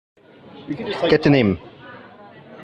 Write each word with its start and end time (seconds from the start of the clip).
Què 1.11 1.19
tenim? 1.27 1.53